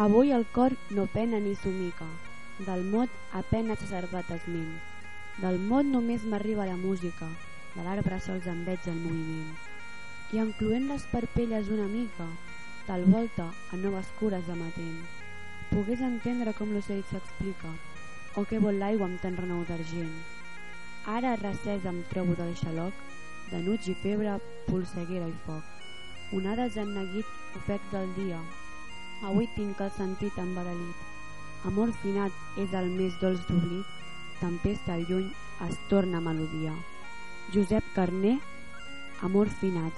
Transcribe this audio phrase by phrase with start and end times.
[0.00, 2.06] Avui el cor no pena ni somica,
[2.66, 4.78] del mot apenas acerbat esment.
[5.42, 7.26] Del mot només m'arriba la música,
[7.74, 9.50] de l'arbre sols em veig el moviment.
[10.32, 12.24] I encloent les parpelles una mica,
[12.86, 15.02] tal volta a noves cures de matent.
[15.74, 17.74] Pogués entendre com l'ocell s'explica,
[18.40, 20.16] o què vol l'aigua amb tant renou d'argent.
[21.18, 23.04] Ara recès em trobo del xaloc,
[23.52, 26.40] de nuig i febre, polseguera i foc.
[26.40, 28.40] Onades han neguit ofec del dia,
[29.22, 31.08] avui tinc el sentit embadalit.
[31.68, 33.86] Amor finat és el més dolç d'oblit,
[34.40, 35.28] tempesta lluny
[35.68, 36.72] es torna melodia.
[37.52, 38.38] Josep Carner,
[39.20, 39.92] Amor finat.